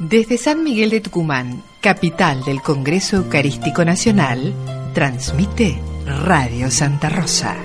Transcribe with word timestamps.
desde 0.00 0.36
San 0.36 0.64
Miguel 0.64 0.90
de 0.90 1.00
Tucumán, 1.00 1.62
capital 1.80 2.42
del 2.44 2.60
Congreso 2.60 3.16
Eucarístico 3.16 3.84
Nacional, 3.84 4.52
transmite 4.94 5.78
Radio 6.24 6.70
Santa 6.70 7.08
Rosa. 7.08 7.56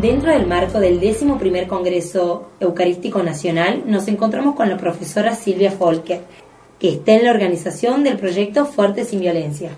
Dentro 0.00 0.30
del 0.30 0.46
marco 0.46 0.78
del 0.78 1.00
décimo 1.00 1.38
primer 1.38 1.66
Congreso 1.66 2.50
Eucarístico 2.60 3.22
Nacional, 3.22 3.82
nos 3.86 4.06
encontramos 4.06 4.54
con 4.54 4.68
la 4.68 4.76
profesora 4.76 5.34
Silvia 5.34 5.72
Folker, 5.72 6.20
que 6.78 6.90
está 6.90 7.14
en 7.14 7.24
la 7.24 7.32
organización 7.32 8.04
del 8.04 8.18
proyecto 8.18 8.66
Fuertes 8.66 9.08
sin 9.08 9.20
Violencia. 9.20 9.70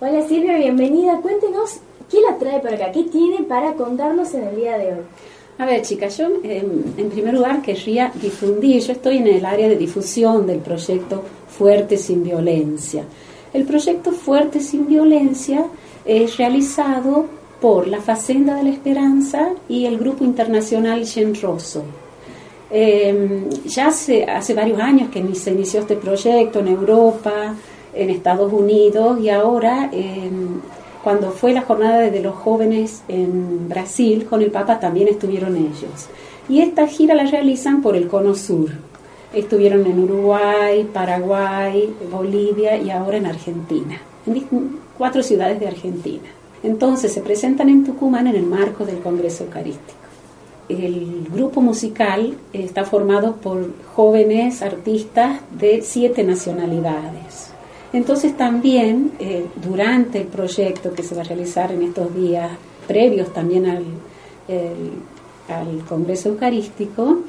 Hola 0.00 0.26
Silvia, 0.26 0.56
bienvenida. 0.56 1.20
Cuéntenos 1.20 1.80
¿Qué 2.10 2.20
la 2.20 2.38
trae 2.38 2.60
para 2.60 2.76
acá? 2.76 2.92
¿Qué 2.92 3.04
tiene 3.04 3.42
para 3.42 3.74
contarnos 3.74 4.32
en 4.34 4.44
el 4.44 4.56
día 4.56 4.78
de 4.78 4.92
hoy? 4.92 5.00
A 5.58 5.64
ver, 5.64 5.82
chicas, 5.82 6.18
yo 6.18 6.26
em, 6.42 6.82
en 6.98 7.08
primer 7.08 7.34
lugar 7.34 7.62
querría 7.62 8.12
difundir, 8.20 8.82
yo 8.82 8.92
estoy 8.92 9.16
en 9.18 9.26
el 9.26 9.44
área 9.44 9.68
de 9.68 9.76
difusión 9.76 10.46
del 10.46 10.58
proyecto 10.58 11.22
Fuerte 11.48 11.96
sin 11.96 12.22
Violencia. 12.22 13.04
El 13.52 13.64
proyecto 13.64 14.12
Fuerte 14.12 14.60
sin 14.60 14.86
Violencia 14.86 15.64
es 16.04 16.36
realizado 16.36 17.26
por 17.60 17.88
la 17.88 18.00
Facenda 18.00 18.54
de 18.54 18.64
la 18.64 18.70
Esperanza 18.70 19.48
y 19.68 19.86
el 19.86 19.98
Grupo 19.98 20.24
Internacional 20.24 21.06
Genroso. 21.06 21.82
Eh, 22.70 23.48
ya 23.64 23.86
hace, 23.86 24.24
hace 24.24 24.52
varios 24.52 24.78
años 24.78 25.08
que 25.10 25.34
se 25.34 25.52
inició 25.52 25.80
este 25.80 25.96
proyecto 25.96 26.58
en 26.58 26.68
Europa, 26.68 27.54
en 27.94 28.10
Estados 28.10 28.52
Unidos 28.52 29.18
y 29.22 29.30
ahora 29.30 29.90
cuando 31.06 31.30
fue 31.30 31.52
la 31.52 31.62
jornada 31.62 32.00
de 32.00 32.20
los 32.20 32.34
jóvenes 32.34 33.04
en 33.06 33.68
Brasil, 33.68 34.26
con 34.28 34.42
el 34.42 34.50
Papa 34.50 34.80
también 34.80 35.06
estuvieron 35.06 35.56
ellos. 35.56 36.08
Y 36.48 36.62
esta 36.62 36.88
gira 36.88 37.14
la 37.14 37.22
realizan 37.22 37.80
por 37.80 37.94
el 37.94 38.08
Cono 38.08 38.34
Sur. 38.34 38.70
Estuvieron 39.32 39.86
en 39.86 40.02
Uruguay, 40.02 40.82
Paraguay, 40.92 41.94
Bolivia 42.10 42.76
y 42.76 42.90
ahora 42.90 43.18
en 43.18 43.26
Argentina, 43.26 44.00
en 44.26 44.80
cuatro 44.98 45.22
ciudades 45.22 45.60
de 45.60 45.68
Argentina. 45.68 46.28
Entonces 46.64 47.12
se 47.12 47.20
presentan 47.20 47.68
en 47.68 47.84
Tucumán 47.84 48.26
en 48.26 48.34
el 48.34 48.46
marco 48.46 48.84
del 48.84 48.98
Congreso 48.98 49.44
Eucarístico. 49.44 50.00
El 50.68 51.28
grupo 51.32 51.60
musical 51.60 52.34
está 52.52 52.82
formado 52.84 53.36
por 53.36 53.70
jóvenes 53.94 54.60
artistas 54.60 55.38
de 55.56 55.82
siete 55.82 56.24
nacionalidades. 56.24 57.52
Entonces 57.92 58.36
también 58.36 59.12
eh, 59.18 59.46
durante 59.64 60.20
el 60.20 60.26
proyecto 60.26 60.92
que 60.92 61.02
se 61.02 61.14
va 61.14 61.22
a 61.22 61.24
realizar 61.24 61.72
en 61.72 61.82
estos 61.82 62.14
días 62.14 62.50
previos 62.86 63.32
también 63.32 63.66
al, 63.66 63.84
al 65.48 65.84
Congreso 65.88 66.28
Eucarístico, 66.28 67.20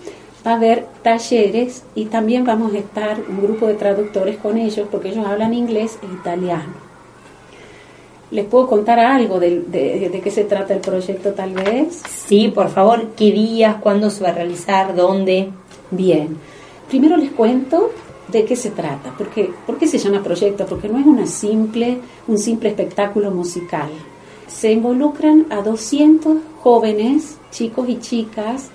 va 0.46 0.52
a 0.52 0.56
haber 0.56 0.86
talleres 1.02 1.84
y 1.96 2.06
también 2.06 2.46
vamos 2.46 2.74
a 2.74 2.78
estar 2.78 3.18
un 3.28 3.42
grupo 3.42 3.68
de 3.68 3.76
traductores 3.76 4.38
con 4.38 4.58
ellos 4.58 4.88
porque 4.92 5.10
ellos 5.10 5.26
hablan 5.26 5.54
inglés 5.54 5.98
e 6.02 6.06
italiano. 6.06 6.88
¿Les 8.30 8.46
puedo 8.46 8.68
contar 8.68 9.00
algo 9.00 9.40
de, 9.40 9.62
de, 9.62 10.10
de, 10.10 10.22
qué 10.22 10.32
se 10.32 10.44
trata 10.44 10.74
el 10.74 10.82
proyecto 10.82 11.32
tal 11.32 11.54
vez? 11.54 12.02
Sí, 12.10 12.52
por 12.54 12.70
favor, 12.70 13.12
¿qué 13.16 13.32
días, 13.32 13.78
cuándo 13.80 14.10
se 14.10 14.22
va 14.22 14.30
a 14.30 14.34
realizar, 14.34 14.96
dónde? 14.96 15.50
Bien, 15.92 16.38
primero 16.90 17.16
les 17.16 17.32
cuento 17.32 17.92
de 18.28 18.46
qué 18.46 18.56
se 18.56 18.72
trata. 18.72 19.14
¿Por 19.16 19.78
qué 19.78 19.88
se 19.88 19.98
llama 19.98 20.24
proyecto? 20.24 20.66
Porque 20.66 20.90
no 20.90 21.00
es 21.00 21.06
una 21.06 21.26
simple, 21.26 22.00
un 22.28 22.38
simple 22.38 22.70
espectáculo 22.70 23.32
musical. 23.32 23.90
Se 24.48 24.72
involucran 24.72 25.48
a 25.50 25.62
200 25.62 26.38
jóvenes, 26.62 27.38
chicos 27.52 27.88
y 27.90 28.00
chicas, 28.00 28.70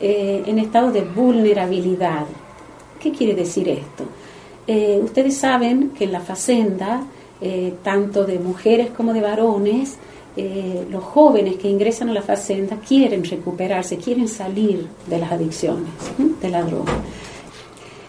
eh, 0.00 0.42
en 0.46 0.58
estado 0.58 0.90
de 0.90 1.02
vulnerabilidad. 1.02 2.26
¿Qué 3.00 3.12
quiere 3.12 3.34
decir 3.34 3.68
esto? 3.68 4.04
Eh, 4.66 5.00
ustedes 5.02 5.36
saben 5.36 5.90
que 5.90 6.04
en 6.04 6.12
la 6.12 6.20
facenda, 6.20 7.02
eh, 7.40 7.74
tanto 7.82 8.24
de 8.24 8.38
mujeres 8.38 8.90
como 8.90 9.12
de 9.12 9.20
varones, 9.20 9.98
los 10.90 11.04
jóvenes 11.04 11.54
que 11.58 11.68
ingresan 11.68 12.08
a 12.08 12.12
la 12.12 12.22
facenda 12.22 12.76
quieren 12.78 13.22
recuperarse, 13.22 13.98
quieren 13.98 14.26
salir 14.26 14.84
de 15.06 15.18
las 15.20 15.30
adicciones, 15.30 15.88
de 16.42 16.50
la 16.50 16.64
droga. 16.64 16.92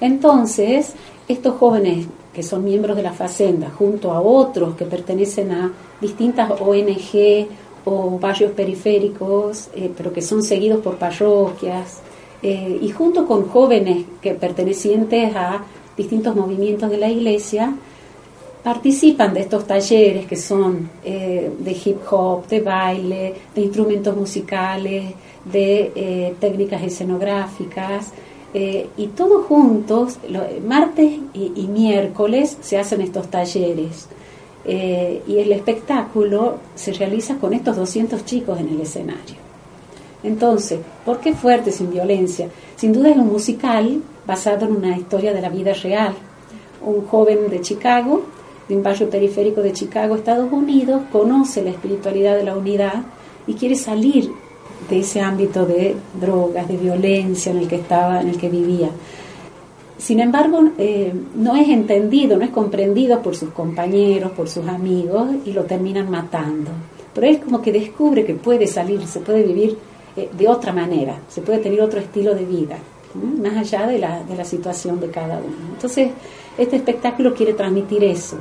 Entonces, 0.06 0.94
estos 1.28 1.56
jóvenes 1.56 2.06
que 2.32 2.44
son 2.44 2.64
miembros 2.64 2.96
de 2.96 3.02
la 3.02 3.12
Facenda, 3.12 3.72
junto 3.72 4.12
a 4.12 4.22
otros 4.22 4.76
que 4.76 4.86
pertenecen 4.86 5.52
a 5.52 5.74
distintas 6.00 6.52
ONG 6.62 7.48
o 7.86 8.20
barrios 8.20 8.52
periféricos, 8.52 9.70
eh, 9.74 9.90
pero 9.98 10.14
que 10.14 10.22
son 10.22 10.44
seguidos 10.44 10.82
por 10.84 10.98
parroquias, 10.98 12.02
eh, 12.44 12.78
y 12.80 12.90
junto 12.90 13.26
con 13.26 13.48
jóvenes 13.48 14.06
que 14.22 14.36
pertenecientes 14.36 15.36
a 15.36 15.64
distintos 15.98 16.36
movimientos 16.36 16.92
de 16.92 16.98
la 17.00 17.10
iglesia, 17.10 17.74
participan 18.64 19.34
de 19.34 19.40
estos 19.40 19.66
talleres 19.66 20.28
que 20.28 20.36
son 20.36 20.88
eh, 21.04 21.52
de 21.58 21.72
hip 21.72 21.98
hop, 22.12 22.46
de 22.48 22.62
baile, 22.62 23.34
de 23.56 23.62
instrumentos 23.62 24.16
musicales, 24.16 25.16
de 25.46 26.36
técnicas 26.40 26.84
escenográficas, 26.84 28.12
eh, 28.58 28.88
y 28.96 29.08
todos 29.08 29.48
juntos, 29.48 30.18
martes 30.66 31.20
y, 31.34 31.68
miércoles, 31.68 32.58
se 32.62 32.78
hacen 32.78 33.02
estos 33.02 33.30
talleres. 33.30 34.08
Eh, 34.64 35.22
y 35.28 35.40
el 35.40 35.52
espectáculo 35.52 36.60
se 36.74 36.94
realiza 36.94 37.36
con 37.36 37.54
estos 37.54 37.76
200 37.76 38.24
chicos 38.24 38.58
en 38.58 38.70
el 38.70 38.80
escenario. 38.80 39.36
Entonces, 40.24 40.80
¿por 41.04 41.20
qué 41.20 41.34
fuerte 41.34 41.74
sin 41.74 41.92
violencia? 41.92 42.48
Sin 42.78 42.94
duda 42.94 43.10
es 43.10 43.18
un 43.18 43.28
musical 43.28 44.02
basado 44.26 44.68
en 44.68 44.78
una 44.78 44.98
historia 44.98 45.34
de 45.34 45.42
la 45.42 45.50
vida 45.50 45.74
real. 45.74 46.14
Un 46.82 47.06
joven 47.08 47.50
de 47.50 47.60
Chicago, 47.60 48.24
de 48.70 48.78
un 48.78 48.84
barrio 48.84 49.10
periférico 49.10 49.62
de 49.62 49.74
Chicago, 49.74 50.16
Estados 50.16 50.50
Unidos, 50.54 51.02
conoce 51.12 51.62
la 51.62 51.72
espiritualidad 51.72 52.38
de 52.38 52.46
la 52.46 52.56
unidad 52.56 53.04
y 53.48 53.56
quiere 53.56 53.76
salir 53.76 54.32
de 54.90 55.00
ese 55.00 55.22
ámbito 55.22 55.66
de 55.66 55.96
drogas, 56.20 56.68
de 56.68 56.78
violencia 56.78 57.52
en 57.52 57.60
el 57.60 57.68
que 57.68 57.78
estaba, 57.78 58.22
en 58.22 58.30
el 58.30 58.38
que 58.38 58.50
vivía. 58.50 58.90
Sin 59.98 60.20
embargo, 60.20 60.72
eh, 60.78 61.14
no 61.36 61.56
es 61.56 61.70
entendido, 61.70 62.38
no 62.38 62.44
es 62.44 62.52
comprendido 62.52 63.22
por 63.22 63.36
sus 63.36 63.50
compañeros, 63.50 64.32
por 64.34 64.50
sus 64.50 64.68
amigos 64.68 65.30
y 65.46 65.54
lo 65.54 65.64
terminan 65.64 66.10
matando. 66.10 66.72
Pero 67.14 67.28
él 67.28 67.40
como 67.40 67.62
que 67.62 67.72
descubre 67.72 68.26
que 68.26 68.34
puede 68.34 68.68
salir, 68.68 69.06
se 69.08 69.22
puede 69.22 69.44
vivir 69.44 69.78
eh, 70.18 70.30
de 70.38 70.48
otra 70.48 70.74
manera, 70.74 71.20
se 71.30 71.42
puede 71.42 71.60
tener 71.60 71.82
otro 71.82 72.00
estilo 72.00 72.36
de 72.36 72.46
vida, 72.46 72.78
más 73.42 73.56
allá 73.56 73.88
de 73.88 74.00
la, 74.00 74.22
de 74.24 74.36
la 74.36 74.44
situación 74.44 75.00
de 75.00 75.10
cada 75.10 75.38
uno. 75.38 75.56
Entonces, 75.74 76.10
este 76.58 76.76
espectáculo 76.76 77.34
quiere 77.34 77.54
transmitir 77.54 78.04
eso. 78.04 78.38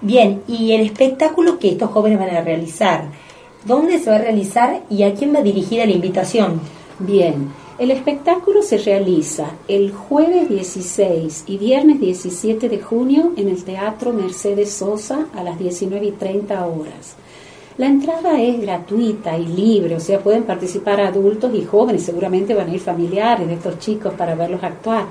Bien, 0.00 0.42
y 0.46 0.72
el 0.72 0.82
espectáculo 0.82 1.58
que 1.58 1.70
estos 1.70 1.90
jóvenes 1.90 2.18
van 2.18 2.30
a 2.30 2.40
realizar, 2.40 3.04
¿Dónde 3.64 3.98
se 3.98 4.08
va 4.08 4.16
a 4.16 4.20
realizar 4.20 4.82
y 4.88 5.02
a 5.02 5.14
quién 5.14 5.34
va 5.34 5.42
dirigida 5.42 5.84
la 5.84 5.92
invitación? 5.92 6.60
Bien, 7.00 7.48
el 7.78 7.90
espectáculo 7.90 8.62
se 8.62 8.78
realiza 8.78 9.50
el 9.66 9.92
jueves 9.92 10.48
16 10.48 11.44
y 11.48 11.58
viernes 11.58 12.00
17 12.00 12.68
de 12.68 12.80
junio 12.80 13.32
en 13.36 13.48
el 13.48 13.64
Teatro 13.64 14.12
Mercedes 14.12 14.72
Sosa 14.72 15.26
a 15.34 15.42
las 15.42 15.58
19 15.58 16.06
y 16.06 16.12
30 16.12 16.66
horas. 16.66 17.16
La 17.78 17.86
entrada 17.86 18.40
es 18.40 18.60
gratuita 18.60 19.36
y 19.36 19.46
libre, 19.46 19.96
o 19.96 20.00
sea, 20.00 20.20
pueden 20.20 20.44
participar 20.44 21.00
adultos 21.00 21.52
y 21.52 21.64
jóvenes, 21.64 22.04
seguramente 22.04 22.54
van 22.54 22.70
a 22.70 22.74
ir 22.74 22.80
familiares 22.80 23.46
de 23.46 23.54
estos 23.54 23.78
chicos 23.80 24.14
para 24.14 24.36
verlos 24.36 24.62
actuar. 24.62 25.06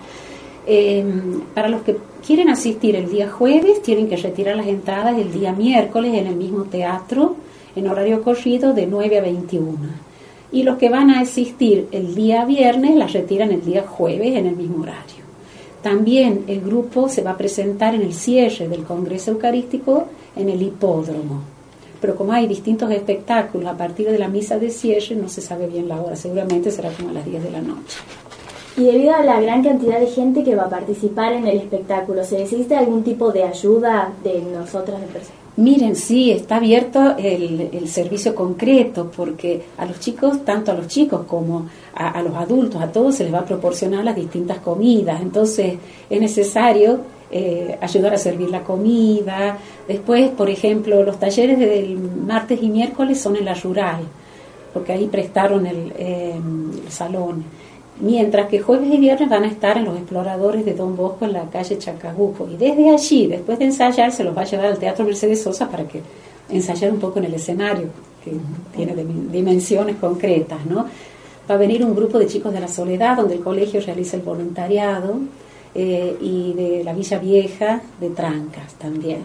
Em, 0.66 1.42
para 1.54 1.70
los 1.70 1.82
que 1.82 1.98
quieren 2.26 2.50
asistir 2.50 2.96
el 2.96 3.10
día 3.10 3.30
jueves, 3.30 3.82
tienen 3.82 4.08
que 4.08 4.18
retirar 4.18 4.56
las 4.56 4.68
entradas 4.68 5.18
el 5.18 5.32
día 5.32 5.54
miércoles 5.54 6.14
en 6.14 6.28
el 6.28 6.36
mismo 6.36 6.64
teatro 6.64 7.36
en 7.78 7.88
horario 7.88 8.24
corrido 8.24 8.74
de 8.74 8.88
9 8.88 9.18
a 9.18 9.22
21. 9.22 9.78
Y 10.52 10.64
los 10.64 10.78
que 10.78 10.90
van 10.90 11.10
a 11.10 11.20
asistir 11.20 11.88
el 11.92 12.16
día 12.16 12.46
viernes 12.46 12.96
las 12.96 13.14
retiran 13.14 13.52
el 13.52 13.64
día 13.64 13.86
jueves 13.86 14.36
en 14.36 14.48
el 14.48 14.56
mismo 14.56 14.82
horario. 14.82 15.28
También 15.82 16.46
el 16.48 16.62
grupo 16.62 17.08
se 17.08 17.22
va 17.22 17.32
a 17.32 17.38
presentar 17.38 17.94
en 17.96 18.02
el 18.02 18.14
cierre 18.14 18.68
del 18.68 18.84
Congreso 18.84 19.32
Eucarístico 19.32 20.08
en 20.36 20.50
el 20.50 20.62
hipódromo. 20.62 21.42
pero 22.00 22.16
como 22.16 22.32
hay 22.32 22.48
distintos 22.48 22.92
espectáculos 22.92 23.68
a 23.68 23.76
partir 23.76 24.12
de 24.12 24.20
la 24.20 24.28
misa 24.28 24.60
de 24.60 24.70
cierre, 24.70 25.16
no 25.16 25.30
se 25.30 25.42
sabe 25.42 25.66
bien 25.66 25.88
la 25.88 26.00
hora, 26.00 26.16
seguramente 26.16 26.70
será 26.70 26.92
como 26.92 27.10
a 27.10 27.14
las 27.14 27.26
10 27.26 27.44
de 27.44 27.52
la 27.52 27.62
noche. 27.62 27.98
Y 28.78 28.84
debido 28.84 29.16
a 29.16 29.24
la 29.24 29.42
gran 29.42 29.64
cantidad 29.64 30.00
de 30.00 30.06
gente 30.06 30.44
que 30.44 30.56
va 30.56 30.66
a 30.66 30.70
participar 30.70 31.34
en 31.34 31.48
el 31.48 31.58
espectáculo, 31.58 32.24
¿se 32.24 32.38
necesita 32.38 32.78
algún 32.78 33.04
tipo 33.04 33.32
de 33.32 33.44
ayuda 33.44 34.14
de 34.24 34.42
nosotras 34.42 35.02
de 35.02 35.08
personas? 35.08 35.47
Miren, 35.58 35.96
sí, 35.96 36.30
está 36.30 36.58
abierto 36.58 37.16
el, 37.18 37.88
servicio 37.88 38.36
concreto 38.36 39.10
porque 39.16 39.64
a 39.78 39.88
los 39.88 40.00
chicos, 40.00 40.46
tanto 40.46 40.72
a 40.72 40.76
los 40.76 40.88
chicos 40.88 41.26
como 41.26 41.68
a, 41.96 42.22
los 42.22 42.36
adultos, 42.36 42.80
a 42.80 42.92
todos 42.92 43.16
se 43.16 43.24
les 43.24 43.34
va 43.34 43.40
a 43.40 43.46
proporcionar 43.46 44.06
las 44.06 44.16
distintas 44.16 44.60
comidas. 44.60 45.20
Entonces 45.20 45.74
es 46.12 46.22
necesario 46.22 47.00
eh, 47.32 47.76
ayudar 47.82 48.14
a 48.14 48.20
servir 48.20 48.52
la 48.52 48.64
comida. 48.64 49.58
Después, 49.88 50.30
por 50.30 50.48
ejemplo, 50.48 51.02
los 51.02 51.20
talleres 51.20 51.58
del 51.58 51.98
martes 51.98 52.62
y 52.62 52.70
miércoles 52.70 53.20
son 53.20 53.36
en 53.36 53.46
la 53.46 53.56
rural, 53.56 54.02
porque 54.76 54.94
ahí 54.94 55.08
prestaron 55.08 55.66
el, 55.66 55.92
el 55.98 56.92
salón 56.92 57.44
mientras 58.00 58.48
que 58.48 58.60
jueves 58.60 58.90
y 58.92 58.98
viernes 58.98 59.30
van 59.30 59.44
a 59.44 59.48
estar 59.48 59.78
en 59.78 59.86
los 59.86 59.98
exploradores 59.98 60.66
de 60.66 60.74
Don 60.74 60.96
Bosco 60.96 61.26
en 61.26 61.34
la 61.34 61.50
calle 61.50 61.78
Chacabuco. 61.78 62.48
Y 62.50 62.58
desde 62.58 62.90
allí, 62.90 63.28
después 63.28 63.60
de 63.60 63.66
ensayar, 63.66 64.12
se 64.12 64.24
los 64.24 64.36
va 64.36 64.42
a 64.42 64.46
llevar 64.46 64.68
al 64.68 64.78
Teatro 64.78 65.06
Mercedes 65.06 65.42
Sosa 65.42 65.70
para 65.70 65.88
que 65.88 66.02
ensayar 66.50 66.92
un 66.92 67.00
poco 67.00 67.20
en 67.20 67.26
el 67.26 67.34
escenario, 67.34 67.88
que 68.24 68.34
tiene 68.76 68.94
dimensiones 69.32 69.96
concretas, 69.98 70.66
¿no? 70.66 70.86
Va 71.50 71.56
a 71.56 71.58
venir 71.58 71.84
un 71.84 71.96
grupo 71.96 72.20
de 72.20 72.28
chicos 72.28 72.54
de 72.54 72.60
la 72.60 72.68
Soledad, 72.68 73.18
donde 73.18 73.36
el 73.36 73.42
colegio 73.42 73.80
realiza 73.82 74.18
el 74.18 74.24
voluntariado, 74.24 75.20
eh, 75.74 76.18
y 76.20 76.54
de 76.54 76.84
la 76.84 76.94
Villa 76.94 77.20
Vieja 77.20 77.82
de 78.00 78.10
Trancas 78.10 78.74
también. 78.76 79.20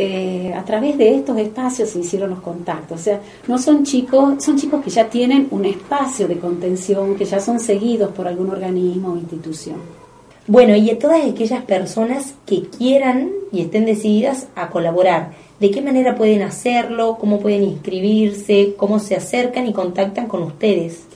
Eh, 0.00 0.54
a 0.54 0.64
través 0.64 0.96
de 0.96 1.16
estos 1.16 1.36
espacios 1.38 1.90
se 1.90 1.98
hicieron 1.98 2.30
los 2.30 2.38
contactos. 2.38 3.00
O 3.00 3.02
sea, 3.02 3.20
no 3.48 3.58
son 3.58 3.82
chicos, 3.82 4.44
son 4.44 4.56
chicos 4.56 4.80
que 4.84 4.90
ya 4.90 5.10
tienen 5.10 5.48
un 5.50 5.64
espacio 5.64 6.28
de 6.28 6.38
contención, 6.38 7.16
que 7.16 7.24
ya 7.24 7.40
son 7.40 7.58
seguidos 7.58 8.12
por 8.12 8.28
algún 8.28 8.48
organismo 8.48 9.10
o 9.10 9.16
institución. 9.16 9.78
Bueno, 10.46 10.76
y 10.76 10.88
a 10.88 10.98
todas 11.00 11.26
aquellas 11.26 11.64
personas 11.64 12.34
que 12.46 12.62
quieran 12.68 13.32
y 13.50 13.62
estén 13.62 13.86
decididas 13.86 14.46
a 14.54 14.70
colaborar, 14.70 15.32
¿de 15.58 15.72
qué 15.72 15.82
manera 15.82 16.14
pueden 16.14 16.42
hacerlo? 16.42 17.18
¿Cómo 17.18 17.40
pueden 17.40 17.64
inscribirse? 17.64 18.74
¿Cómo 18.76 19.00
se 19.00 19.16
acercan 19.16 19.66
y 19.66 19.72
contactan 19.72 20.28
con 20.28 20.44
ustedes? 20.44 21.07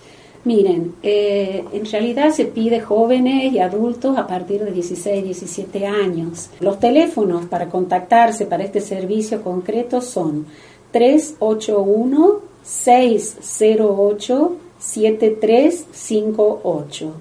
Miren, 0.44 0.97
eh, 1.05 1.65
en 1.73 1.87
realidad 1.87 2.33
se 2.33 2.47
pide 2.47 2.81
jóvenes 2.81 3.53
y 3.53 3.61
adultos 3.61 4.19
a 4.19 4.27
partir 4.27 4.65
de 4.65 4.73
16, 4.73 5.23
17 5.23 5.87
años. 5.87 6.50
Los 6.59 6.81
teléfonos 6.81 7.47
para 7.47 7.69
contactarse 7.69 8.47
para 8.47 8.65
este 8.65 8.81
servicio 8.81 9.41
concreto 9.43 10.00
son 10.00 10.47
381 10.91 12.41
608 12.65 14.56
7358 14.79 17.12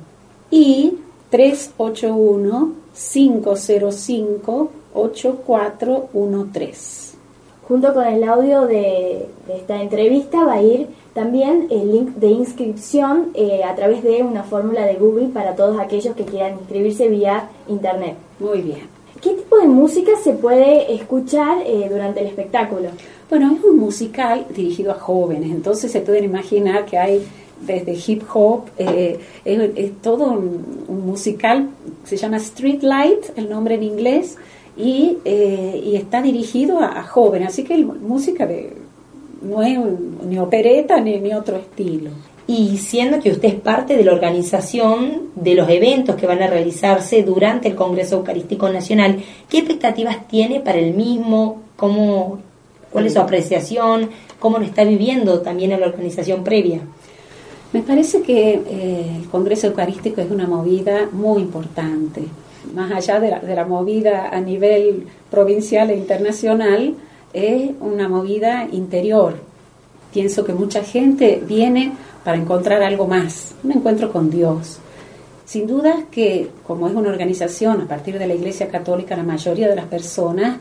y 0.50 0.96
381 1.30 2.74
505 2.94 4.72
8413. 4.94 7.11
Junto 7.72 7.94
con 7.94 8.06
el 8.06 8.22
audio 8.26 8.68
de, 8.68 9.28
de 9.48 9.56
esta 9.56 9.82
entrevista 9.82 10.44
va 10.44 10.56
a 10.56 10.62
ir 10.62 10.88
también 11.14 11.68
el 11.70 11.90
link 11.90 12.10
de 12.16 12.28
inscripción 12.28 13.30
eh, 13.34 13.64
a 13.64 13.74
través 13.76 14.04
de 14.04 14.24
una 14.24 14.44
fórmula 14.44 14.86
de 14.86 14.96
Google 14.96 15.30
para 15.30 15.56
todos 15.56 15.80
aquellos 15.80 16.14
que 16.14 16.26
quieran 16.26 16.60
inscribirse 16.60 17.08
vía 17.08 17.48
Internet. 17.70 18.18
Muy 18.42 18.62
bien. 18.62 18.82
¿Qué 19.22 19.30
tipo 19.36 19.56
de 19.58 19.70
música 19.70 20.12
se 20.22 20.34
puede 20.34 20.94
escuchar 20.94 21.60
eh, 21.66 21.88
durante 21.90 22.20
el 22.20 22.28
espectáculo? 22.28 22.90
Bueno, 23.30 23.56
es 23.58 23.64
un 23.64 23.78
musical 23.78 24.48
dirigido 24.54 24.92
a 24.92 24.96
jóvenes, 24.96 25.50
entonces 25.50 25.94
se 25.94 26.02
pueden 26.02 26.26
imaginar 26.26 26.84
que 26.86 26.98
hay 26.98 27.26
desde 27.62 27.94
hip 28.06 28.24
hop, 28.34 28.66
eh, 28.78 29.18
es, 29.46 30.02
todo 30.02 30.26
un, 30.26 31.06
musical, 31.06 31.70
se 32.04 32.18
llama 32.18 32.36
Street 32.36 32.82
Light, 32.82 33.38
el 33.38 33.50
nombre 33.50 33.76
en 33.76 33.84
inglés, 33.84 34.36
y, 34.78 35.18
está 35.94 36.22
dirigido 36.22 36.80
a, 36.80 37.00
a, 37.00 37.04
jóvenes, 37.04 37.50
así 37.50 37.64
que 37.64 37.78
música 37.78 38.46
de 38.46 38.74
no 39.42 39.62
es 39.64 39.78
ni 40.28 40.38
opereta 40.38 41.00
ni, 41.00 41.20
ni 41.20 41.34
otro 41.34 41.58
estilo. 41.58 42.12
Y 42.48 42.78
siendo 42.78 43.20
que 43.20 43.32
usted 43.32 43.50
es 43.50 43.56
parte 43.56 43.96
de 43.96 44.04
la 44.04 44.14
organización 44.14 45.30
de 45.36 45.56
los 45.56 45.70
eventos 45.70 46.16
que 46.16 46.28
van 46.28 46.42
a 46.42 46.48
realizarse 46.48 47.24
durante 47.24 47.70
el 47.70 47.76
Congreso 47.76 48.18
Eucarístico 48.18 48.70
Nacional, 48.70 49.24
¿qué 49.50 49.60
expectativas 49.60 50.28
tiene 50.28 50.60
para 50.60 50.78
el 50.78 50.94
mismo? 50.94 51.62
¿Cómo, 51.76 52.40
¿Cuál 52.92 53.06
es 53.06 53.14
su 53.14 53.20
apreciación? 53.20 54.10
¿Cómo 54.40 54.58
lo 54.58 54.66
está 54.66 54.84
viviendo 54.84 55.42
también 55.42 55.72
en 55.72 55.82
la 55.82 55.88
organización 55.88 56.44
previa? 56.44 56.82
Me 57.74 57.82
parece 57.84 58.22
que 58.22 58.62
eh, 58.68 59.18
el 59.22 59.30
Congreso 59.30 59.68
Eucarístico 59.68 60.20
es 60.20 60.30
una 60.30 60.46
movida 60.46 61.08
muy 61.12 61.42
importante. 61.42 62.24
Más 62.74 62.92
allá 62.92 63.20
de 63.20 63.30
la, 63.30 63.40
de 63.40 63.56
la 63.56 63.66
movida 63.66 64.30
a 64.30 64.40
nivel 64.40 65.08
provincial 65.30 65.90
e 65.90 65.98
internacional, 65.98 66.96
es 67.34 67.72
una 67.80 68.08
movida 68.08 68.68
interior. 68.72 69.36
Pienso 70.14 70.44
que 70.44 70.54
mucha 70.54 70.84
gente 70.84 71.42
viene 71.46 71.94
para 72.24 72.38
encontrar 72.38 72.84
algo 72.84 73.08
más, 73.08 73.56
un 73.64 73.72
encuentro 73.72 74.12
con 74.12 74.30
Dios. 74.30 74.80
Sin 75.46 75.68
duda 75.68 76.06
que, 76.10 76.50
como 76.66 76.88
es 76.88 76.96
una 76.96 77.10
organización 77.10 77.82
a 77.82 77.88
partir 77.88 78.18
de 78.18 78.28
la 78.28 78.34
Iglesia 78.34 78.70
Católica, 78.70 79.18
la 79.18 79.24
mayoría 79.24 79.68
de 79.68 79.76
las 79.76 79.86
personas 79.86 80.60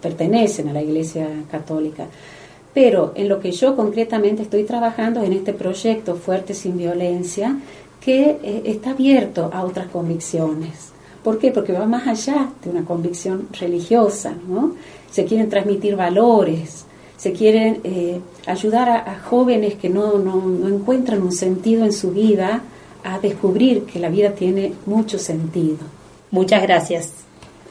pertenecen 0.00 0.68
a 0.68 0.72
la 0.72 0.82
Iglesia 0.82 1.28
Católica. 1.50 2.06
Pero 2.74 3.12
en 3.14 3.28
lo 3.28 3.38
que 3.38 3.52
yo 3.52 3.76
concretamente 3.76 4.42
estoy 4.42 4.64
trabajando 4.64 5.22
en 5.22 5.32
este 5.32 5.52
proyecto 5.52 6.16
Fuerte 6.16 6.54
sin 6.54 6.78
Violencia, 6.78 7.56
que 8.00 8.38
eh, 8.42 8.62
está 8.64 8.90
abierto 8.90 9.50
a 9.52 9.62
otras 9.64 9.88
convicciones. 9.88 10.91
¿Por 11.22 11.38
qué? 11.38 11.50
Porque 11.50 11.72
va 11.72 11.86
más 11.86 12.06
allá 12.06 12.50
de 12.64 12.70
una 12.70 12.84
convicción 12.84 13.48
religiosa, 13.58 14.34
¿no? 14.48 14.74
se 15.12 15.26
quieren 15.26 15.48
transmitir 15.48 15.94
valores, 15.94 16.86
se 17.18 17.32
quieren 17.32 17.80
eh, 17.84 18.18
ayudar 18.46 18.88
a, 18.88 19.20
jóvenes 19.20 19.74
que 19.74 19.88
no, 19.88 20.18
no, 20.18 20.66
encuentran 20.66 21.22
un 21.22 21.32
sentido 21.32 21.84
en 21.84 21.92
su 21.92 22.10
vida 22.10 22.62
a 23.04 23.18
descubrir 23.20 23.84
que 23.84 24.00
la 24.00 24.08
vida 24.08 24.30
tiene 24.30 24.72
mucho 24.86 25.18
sentido. 25.18 25.78
Muchas 26.30 26.62
gracias. 26.62 27.12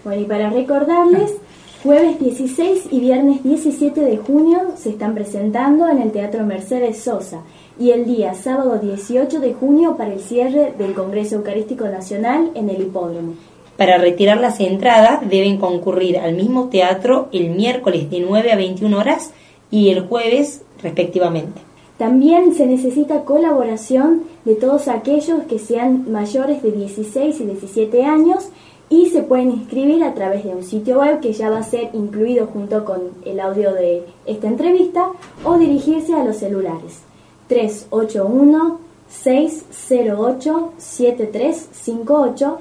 Bueno, 0.03 0.21
y 0.21 0.25
para 0.25 0.49
recordarles, 0.49 1.33
jueves 1.83 2.19
16 2.19 2.89
y 2.91 2.99
viernes 2.99 3.43
17 3.43 4.01
de 4.01 4.17
junio 4.17 4.73
se 4.75 4.89
están 4.89 5.15
presentando 5.15 5.89
en 5.89 5.99
el 5.99 6.11
Teatro 6.11 6.45
Mercedes 6.45 6.99
Sosa 6.99 7.41
y 7.79 7.89
el 7.89 8.05
día 8.05 8.35
sábado 8.35 8.77
18 8.77 9.39
de 9.39 9.53
junio 9.53 9.97
para 9.97 10.13
el 10.13 10.19
cierre 10.19 10.73
del 10.77 10.93
Congreso 10.93 11.37
Eucarístico 11.37 11.85
Nacional 11.85 12.51
en 12.53 12.69
el 12.69 12.83
Hipódromo. 12.83 13.33
Para 13.77 13.97
retirar 13.97 14.39
las 14.39 14.59
entradas 14.59 15.27
deben 15.27 15.57
concurrir 15.57 16.19
al 16.19 16.35
mismo 16.35 16.69
teatro 16.69 17.29
el 17.31 17.49
miércoles 17.49 18.11
de 18.11 18.19
9 18.19 18.51
a 18.51 18.55
21 18.57 18.95
horas 18.95 19.33
y 19.71 19.89
el 19.89 20.01
jueves 20.01 20.61
respectivamente. 20.83 21.61
También 21.97 22.53
se 22.53 22.67
necesita 22.67 23.25
colaboración 23.25 24.23
de 24.45 24.55
todos 24.55 24.87
aquellos 24.87 25.43
que 25.43 25.57
sean 25.57 26.11
mayores 26.11 26.61
de 26.61 26.71
16 26.71 27.39
y 27.39 27.45
17 27.45 28.03
años 28.03 28.49
y 28.91 29.09
se 29.09 29.23
pueden 29.23 29.51
inscribir 29.51 30.03
a 30.03 30.13
través 30.13 30.43
de 30.43 30.49
un 30.53 30.63
sitio 30.63 30.99
web 30.99 31.21
que 31.21 31.31
ya 31.31 31.49
va 31.49 31.59
a 31.59 31.63
ser 31.63 31.89
incluido 31.93 32.47
junto 32.47 32.83
con 32.83 32.99
el 33.25 33.39
audio 33.39 33.73
de 33.73 34.05
esta 34.25 34.47
entrevista 34.47 35.11
o 35.45 35.57
dirigirse 35.57 36.13
a 36.13 36.25
los 36.25 36.35
celulares 36.35 36.99
381 37.47 38.79
608 39.07 40.73
7358 40.77 42.59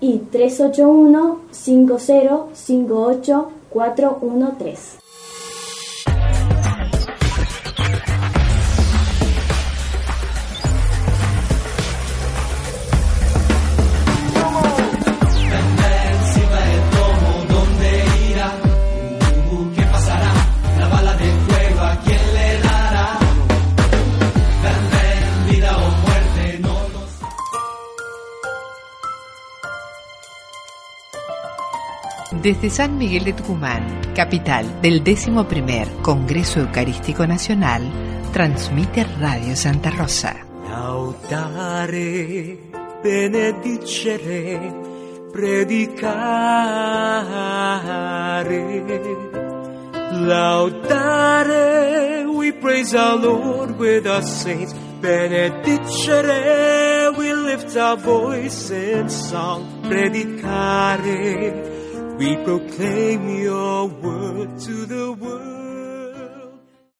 y 0.00 0.18
381 0.18 1.38
5058 1.50 3.48
413. 3.70 5.01
Desde 32.40 32.70
San 32.70 32.96
Miguel 32.96 33.24
de 33.24 33.34
Tucumán, 33.34 34.00
capital 34.14 34.80
del 34.80 35.02
11 35.06 35.32
Congreso 36.00 36.60
Eucarístico 36.60 37.26
Nacional, 37.26 37.82
transmite 38.32 39.04
Radio 39.20 39.54
Santa 39.54 39.90
Rosa. 39.90 40.34
Lautare, 40.68 42.58
benedicere, 43.02 44.72
predicare, 45.32 46.92
Laudare, 50.12 52.26
we 52.26 52.52
praise 52.52 52.94
our 52.94 53.16
Lord 53.16 53.78
with 53.78 54.06
our 54.06 54.22
saints. 54.22 54.74
Benedicere, 55.00 56.38
we 57.18 57.32
lift 57.32 57.74
our 57.76 57.96
voice 57.96 58.70
in 58.70 59.08
song. 59.08 59.66
Predicare, 59.82 61.71
we 62.22 62.36
proclaim 62.44 63.42
your 63.42 63.88
word 63.88 64.56
to 64.60 64.86
the 64.86 65.12
world. 65.12 65.51